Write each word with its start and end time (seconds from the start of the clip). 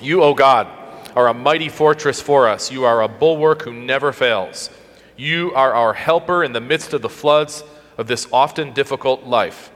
You, 0.00 0.22
O 0.22 0.34
God, 0.34 0.66
are 1.14 1.28
a 1.28 1.34
mighty 1.34 1.68
fortress 1.68 2.20
for 2.20 2.48
us. 2.48 2.70
You 2.70 2.84
are 2.84 3.02
a 3.02 3.08
bulwark 3.08 3.62
who 3.62 3.72
never 3.72 4.12
fails. 4.12 4.70
You 5.16 5.52
are 5.54 5.74
our 5.74 5.92
helper 5.92 6.42
in 6.42 6.52
the 6.52 6.60
midst 6.60 6.94
of 6.94 7.02
the 7.02 7.08
floods 7.08 7.62
of 7.98 8.06
this 8.06 8.26
often 8.32 8.72
difficult 8.72 9.24
life. 9.24 9.70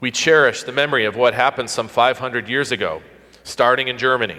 We 0.00 0.10
cherish 0.10 0.64
the 0.64 0.72
memory 0.72 1.06
of 1.06 1.16
what 1.16 1.32
happened 1.32 1.70
some 1.70 1.88
500 1.88 2.48
years 2.48 2.70
ago, 2.70 3.00
starting 3.44 3.88
in 3.88 3.96
Germany. 3.96 4.38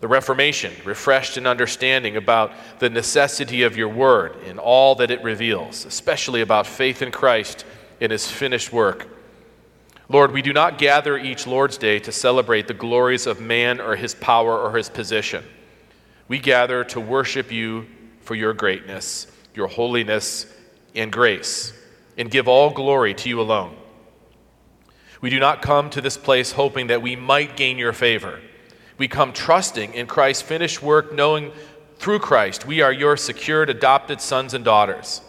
The 0.00 0.08
Reformation, 0.08 0.72
refreshed 0.84 1.36
in 1.36 1.46
understanding 1.46 2.16
about 2.16 2.52
the 2.78 2.90
necessity 2.90 3.62
of 3.62 3.76
your 3.76 3.88
word 3.88 4.36
in 4.44 4.58
all 4.58 4.94
that 4.96 5.10
it 5.10 5.22
reveals, 5.22 5.84
especially 5.84 6.40
about 6.40 6.66
faith 6.66 7.02
in 7.02 7.10
Christ 7.10 7.64
in 8.00 8.10
his 8.10 8.30
finished 8.30 8.72
work. 8.72 9.08
Lord, 10.08 10.30
we 10.30 10.42
do 10.42 10.52
not 10.52 10.78
gather 10.78 11.18
each 11.18 11.46
Lord's 11.48 11.78
Day 11.78 11.98
to 12.00 12.12
celebrate 12.12 12.68
the 12.68 12.74
glories 12.74 13.26
of 13.26 13.40
man 13.40 13.80
or 13.80 13.96
his 13.96 14.14
power 14.14 14.56
or 14.56 14.76
his 14.76 14.88
position. 14.88 15.44
We 16.28 16.38
gather 16.38 16.84
to 16.84 17.00
worship 17.00 17.50
you 17.50 17.86
for 18.20 18.36
your 18.36 18.52
greatness, 18.52 19.26
your 19.54 19.66
holiness, 19.66 20.46
and 20.94 21.10
grace, 21.10 21.72
and 22.16 22.30
give 22.30 22.46
all 22.46 22.70
glory 22.70 23.14
to 23.14 23.28
you 23.28 23.40
alone. 23.40 23.76
We 25.20 25.30
do 25.30 25.40
not 25.40 25.60
come 25.60 25.90
to 25.90 26.00
this 26.00 26.16
place 26.16 26.52
hoping 26.52 26.86
that 26.88 27.02
we 27.02 27.16
might 27.16 27.56
gain 27.56 27.76
your 27.76 27.92
favor. 27.92 28.40
We 28.98 29.08
come 29.08 29.32
trusting 29.32 29.94
in 29.94 30.06
Christ's 30.06 30.42
finished 30.42 30.82
work, 30.82 31.12
knowing 31.12 31.52
through 31.98 32.20
Christ 32.20 32.64
we 32.64 32.80
are 32.80 32.92
your 32.92 33.16
secured, 33.16 33.70
adopted 33.70 34.20
sons 34.20 34.54
and 34.54 34.64
daughters. 34.64 35.20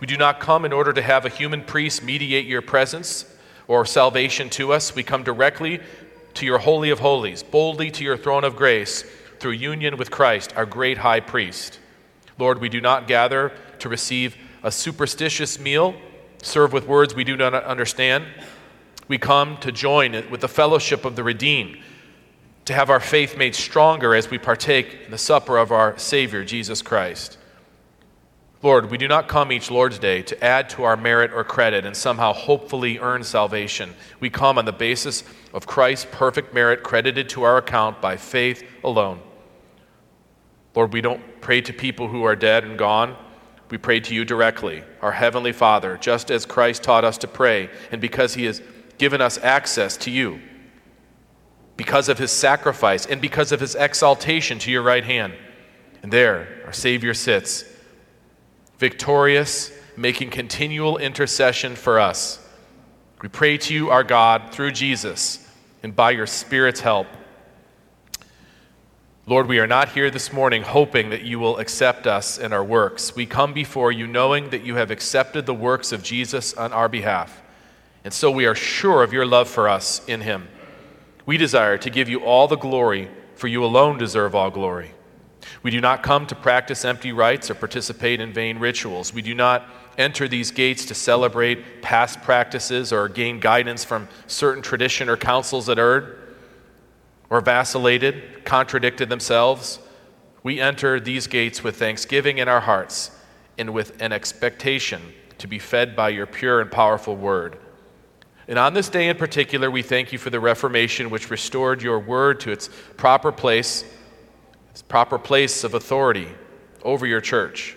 We 0.00 0.06
do 0.06 0.16
not 0.16 0.38
come 0.38 0.64
in 0.64 0.72
order 0.72 0.92
to 0.92 1.02
have 1.02 1.24
a 1.24 1.28
human 1.28 1.64
priest 1.64 2.04
mediate 2.04 2.46
your 2.46 2.62
presence 2.62 3.31
or 3.72 3.86
salvation 3.86 4.50
to 4.50 4.70
us. 4.70 4.94
We 4.94 5.02
come 5.02 5.22
directly 5.22 5.80
to 6.34 6.44
your 6.44 6.58
Holy 6.58 6.90
of 6.90 6.98
Holies, 6.98 7.42
boldly 7.42 7.90
to 7.92 8.04
your 8.04 8.18
throne 8.18 8.44
of 8.44 8.54
grace 8.54 9.02
through 9.40 9.52
union 9.52 9.96
with 9.96 10.10
Christ, 10.10 10.52
our 10.56 10.66
great 10.66 10.98
high 10.98 11.20
priest. 11.20 11.80
Lord, 12.38 12.60
we 12.60 12.68
do 12.68 12.82
not 12.82 13.08
gather 13.08 13.50
to 13.78 13.88
receive 13.88 14.36
a 14.62 14.70
superstitious 14.70 15.58
meal 15.58 15.94
served 16.42 16.74
with 16.74 16.86
words 16.86 17.14
we 17.14 17.24
do 17.24 17.34
not 17.34 17.54
understand. 17.54 18.26
We 19.08 19.16
come 19.16 19.56
to 19.58 19.72
join 19.72 20.12
with 20.28 20.42
the 20.42 20.48
fellowship 20.48 21.06
of 21.06 21.16
the 21.16 21.24
redeemed, 21.24 21.78
to 22.66 22.74
have 22.74 22.90
our 22.90 23.00
faith 23.00 23.38
made 23.38 23.54
stronger 23.54 24.14
as 24.14 24.28
we 24.28 24.36
partake 24.36 24.98
in 25.06 25.10
the 25.10 25.16
supper 25.16 25.56
of 25.56 25.72
our 25.72 25.96
Savior, 25.98 26.44
Jesus 26.44 26.82
Christ. 26.82 27.38
Lord, 28.62 28.92
we 28.92 28.98
do 28.98 29.08
not 29.08 29.26
come 29.26 29.50
each 29.50 29.72
Lord's 29.72 29.98
Day 29.98 30.22
to 30.22 30.44
add 30.44 30.70
to 30.70 30.84
our 30.84 30.96
merit 30.96 31.32
or 31.32 31.42
credit 31.42 31.84
and 31.84 31.96
somehow 31.96 32.32
hopefully 32.32 33.00
earn 33.00 33.24
salvation. 33.24 33.92
We 34.20 34.30
come 34.30 34.56
on 34.56 34.64
the 34.64 34.72
basis 34.72 35.24
of 35.52 35.66
Christ's 35.66 36.06
perfect 36.12 36.54
merit 36.54 36.84
credited 36.84 37.28
to 37.30 37.42
our 37.42 37.58
account 37.58 38.00
by 38.00 38.16
faith 38.16 38.62
alone. 38.84 39.20
Lord, 40.76 40.92
we 40.92 41.00
don't 41.00 41.40
pray 41.40 41.60
to 41.60 41.72
people 41.72 42.06
who 42.06 42.22
are 42.22 42.36
dead 42.36 42.62
and 42.62 42.78
gone. 42.78 43.16
We 43.68 43.78
pray 43.78 43.98
to 43.98 44.14
you 44.14 44.24
directly, 44.24 44.84
our 45.00 45.12
Heavenly 45.12 45.52
Father, 45.52 45.96
just 45.96 46.30
as 46.30 46.46
Christ 46.46 46.84
taught 46.84 47.04
us 47.04 47.18
to 47.18 47.26
pray, 47.26 47.68
and 47.90 48.00
because 48.00 48.34
He 48.34 48.44
has 48.44 48.62
given 48.96 49.20
us 49.20 49.38
access 49.38 49.96
to 49.98 50.10
you, 50.10 50.40
because 51.76 52.08
of 52.08 52.18
His 52.18 52.30
sacrifice, 52.30 53.06
and 53.06 53.20
because 53.20 53.50
of 53.50 53.60
His 53.60 53.74
exaltation 53.74 54.58
to 54.60 54.70
your 54.70 54.82
right 54.82 55.04
hand. 55.04 55.34
And 56.02 56.12
there, 56.12 56.62
our 56.64 56.72
Savior 56.72 57.14
sits 57.14 57.64
victorious, 58.82 59.70
making 59.96 60.28
continual 60.28 60.98
intercession 60.98 61.76
for 61.76 62.00
us. 62.00 62.44
We 63.22 63.28
pray 63.28 63.56
to 63.58 63.72
you, 63.72 63.90
our 63.90 64.02
God, 64.02 64.50
through 64.50 64.72
Jesus 64.72 65.48
and 65.84 65.94
by 65.94 66.10
your 66.10 66.26
Spirit's 66.26 66.80
help. 66.80 67.06
Lord, 69.24 69.46
we 69.46 69.60
are 69.60 69.68
not 69.68 69.90
here 69.90 70.10
this 70.10 70.32
morning 70.32 70.62
hoping 70.62 71.10
that 71.10 71.22
you 71.22 71.38
will 71.38 71.58
accept 71.58 72.08
us 72.08 72.40
and 72.40 72.52
our 72.52 72.64
works. 72.64 73.14
We 73.14 73.24
come 73.24 73.52
before 73.52 73.92
you 73.92 74.08
knowing 74.08 74.50
that 74.50 74.64
you 74.64 74.74
have 74.74 74.90
accepted 74.90 75.46
the 75.46 75.54
works 75.54 75.92
of 75.92 76.02
Jesus 76.02 76.52
on 76.54 76.72
our 76.72 76.88
behalf. 76.88 77.40
And 78.02 78.12
so 78.12 78.32
we 78.32 78.46
are 78.46 78.56
sure 78.56 79.04
of 79.04 79.12
your 79.12 79.24
love 79.24 79.48
for 79.48 79.68
us 79.68 80.04
in 80.08 80.22
him. 80.22 80.48
We 81.24 81.36
desire 81.36 81.78
to 81.78 81.88
give 81.88 82.08
you 82.08 82.24
all 82.24 82.48
the 82.48 82.56
glory, 82.56 83.08
for 83.36 83.46
you 83.46 83.64
alone 83.64 83.96
deserve 83.96 84.34
all 84.34 84.50
glory. 84.50 84.90
We 85.62 85.70
do 85.70 85.80
not 85.80 86.02
come 86.02 86.26
to 86.26 86.34
practice 86.34 86.84
empty 86.84 87.12
rites 87.12 87.50
or 87.50 87.54
participate 87.54 88.20
in 88.20 88.32
vain 88.32 88.58
rituals. 88.58 89.12
We 89.12 89.22
do 89.22 89.34
not 89.34 89.68
enter 89.98 90.28
these 90.28 90.50
gates 90.50 90.86
to 90.86 90.94
celebrate 90.94 91.82
past 91.82 92.22
practices 92.22 92.92
or 92.92 93.08
gain 93.08 93.40
guidance 93.40 93.84
from 93.84 94.08
certain 94.26 94.62
tradition 94.62 95.08
or 95.08 95.16
councils 95.16 95.66
that 95.66 95.78
erred 95.78 96.18
or 97.30 97.40
vacillated, 97.40 98.44
contradicted 98.44 99.08
themselves. 99.08 99.78
We 100.42 100.60
enter 100.60 101.00
these 101.00 101.26
gates 101.26 101.62
with 101.62 101.76
thanksgiving 101.76 102.38
in 102.38 102.48
our 102.48 102.60
hearts 102.60 103.10
and 103.58 103.72
with 103.72 104.00
an 104.02 104.12
expectation 104.12 105.00
to 105.38 105.46
be 105.46 105.58
fed 105.58 105.94
by 105.94 106.10
your 106.10 106.26
pure 106.26 106.60
and 106.60 106.70
powerful 106.70 107.16
word. 107.16 107.58
And 108.48 108.58
on 108.58 108.74
this 108.74 108.88
day 108.88 109.08
in 109.08 109.16
particular, 109.16 109.70
we 109.70 109.82
thank 109.82 110.12
you 110.12 110.18
for 110.18 110.30
the 110.30 110.40
Reformation, 110.40 111.10
which 111.10 111.30
restored 111.30 111.80
your 111.80 111.98
word 111.98 112.40
to 112.40 112.50
its 112.50 112.68
proper 112.96 113.30
place 113.30 113.84
proper 114.80 115.18
place 115.18 115.64
of 115.64 115.74
authority 115.74 116.28
over 116.82 117.06
your 117.06 117.20
church. 117.20 117.76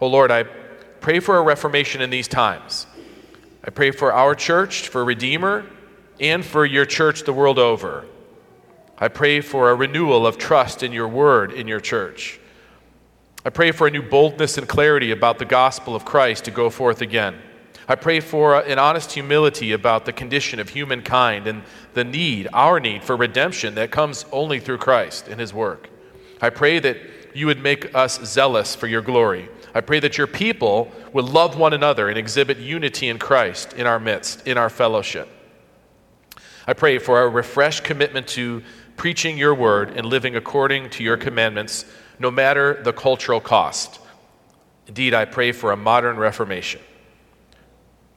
Oh 0.00 0.06
Lord, 0.06 0.30
I 0.30 0.44
pray 1.00 1.18
for 1.18 1.38
a 1.38 1.42
reformation 1.42 2.00
in 2.00 2.10
these 2.10 2.28
times. 2.28 2.86
I 3.64 3.70
pray 3.70 3.90
for 3.90 4.12
our 4.12 4.34
church, 4.34 4.88
for 4.88 5.04
Redeemer, 5.04 5.66
and 6.20 6.44
for 6.44 6.64
your 6.64 6.84
church 6.84 7.24
the 7.24 7.32
world 7.32 7.58
over. 7.58 8.06
I 8.98 9.08
pray 9.08 9.40
for 9.40 9.70
a 9.70 9.74
renewal 9.74 10.26
of 10.26 10.38
trust 10.38 10.82
in 10.82 10.92
your 10.92 11.08
word 11.08 11.52
in 11.52 11.68
your 11.68 11.80
church. 11.80 12.40
I 13.44 13.50
pray 13.50 13.72
for 13.72 13.86
a 13.86 13.90
new 13.90 14.02
boldness 14.02 14.58
and 14.58 14.68
clarity 14.68 15.10
about 15.10 15.38
the 15.38 15.44
gospel 15.44 15.94
of 15.94 16.04
Christ 16.04 16.44
to 16.44 16.50
go 16.50 16.70
forth 16.70 17.00
again. 17.00 17.40
I 17.86 17.94
pray 17.94 18.20
for 18.20 18.60
an 18.60 18.78
honest 18.78 19.12
humility 19.12 19.72
about 19.72 20.04
the 20.04 20.12
condition 20.12 20.60
of 20.60 20.68
humankind 20.68 21.46
and 21.46 21.62
the 21.94 22.04
need, 22.04 22.48
our 22.52 22.80
need 22.80 23.02
for 23.02 23.16
redemption 23.16 23.76
that 23.76 23.90
comes 23.90 24.26
only 24.32 24.60
through 24.60 24.78
Christ 24.78 25.28
and 25.28 25.40
his 25.40 25.54
work. 25.54 25.88
I 26.40 26.50
pray 26.50 26.78
that 26.78 26.98
you 27.34 27.46
would 27.46 27.62
make 27.62 27.94
us 27.94 28.20
zealous 28.24 28.74
for 28.74 28.86
your 28.86 29.02
glory. 29.02 29.48
I 29.74 29.80
pray 29.80 30.00
that 30.00 30.18
your 30.18 30.26
people 30.26 30.90
would 31.12 31.24
love 31.24 31.58
one 31.58 31.72
another 31.72 32.08
and 32.08 32.18
exhibit 32.18 32.58
unity 32.58 33.08
in 33.08 33.18
Christ 33.18 33.74
in 33.74 33.86
our 33.86 34.00
midst, 34.00 34.46
in 34.46 34.58
our 34.58 34.70
fellowship. 34.70 35.28
I 36.66 36.72
pray 36.72 36.98
for 36.98 37.22
a 37.22 37.28
refreshed 37.28 37.84
commitment 37.84 38.26
to 38.28 38.62
preaching 38.96 39.38
your 39.38 39.54
word 39.54 39.90
and 39.96 40.06
living 40.06 40.36
according 40.36 40.90
to 40.90 41.04
your 41.04 41.16
commandments, 41.16 41.84
no 42.18 42.30
matter 42.30 42.82
the 42.82 42.92
cultural 42.92 43.40
cost. 43.40 44.00
Indeed, 44.86 45.14
I 45.14 45.24
pray 45.24 45.52
for 45.52 45.70
a 45.70 45.76
modern 45.76 46.16
reformation. 46.16 46.80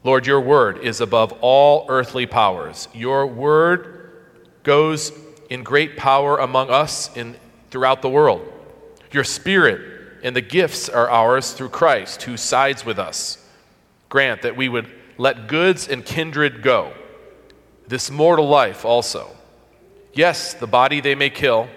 Lord, 0.03 0.25
your 0.25 0.41
word 0.41 0.79
is 0.79 0.99
above 0.99 1.33
all 1.41 1.85
earthly 1.87 2.25
powers. 2.25 2.87
Your 2.93 3.27
word 3.27 4.11
goes 4.63 5.11
in 5.49 5.63
great 5.63 5.95
power 5.95 6.37
among 6.37 6.69
us 6.69 7.15
in 7.15 7.35
throughout 7.71 8.01
the 8.01 8.09
world. 8.09 8.47
Your 9.11 9.23
spirit 9.23 9.81
and 10.23 10.35
the 10.35 10.41
gifts 10.41 10.87
are 10.87 11.09
ours 11.09 11.53
through 11.53 11.69
Christ, 11.69 12.23
who 12.23 12.37
sides 12.37 12.85
with 12.85 12.99
us. 12.99 13.43
Grant 14.09 14.43
that 14.43 14.55
we 14.55 14.69
would 14.69 14.87
let 15.17 15.47
goods 15.47 15.87
and 15.87 16.05
kindred 16.05 16.61
go, 16.61 16.93
this 17.87 18.11
mortal 18.11 18.47
life 18.47 18.85
also. 18.85 19.35
Yes, 20.13 20.53
the 20.53 20.67
body 20.67 21.01
they 21.01 21.15
may 21.15 21.29
kill, 21.29 21.67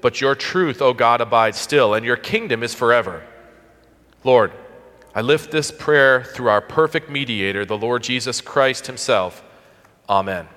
but 0.00 0.20
your 0.20 0.34
truth, 0.34 0.82
O 0.82 0.92
God, 0.92 1.20
abides 1.20 1.58
still, 1.58 1.94
and 1.94 2.04
your 2.04 2.16
kingdom 2.16 2.62
is 2.62 2.74
forever. 2.74 3.22
Lord, 4.22 4.52
I 5.14 5.20
lift 5.20 5.50
this 5.50 5.70
prayer 5.70 6.24
through 6.24 6.48
our 6.48 6.60
perfect 6.60 7.08
mediator, 7.08 7.64
the 7.64 7.78
Lord 7.78 8.02
Jesus 8.02 8.40
Christ 8.40 8.86
Himself. 8.86 9.44
Amen. 10.08 10.48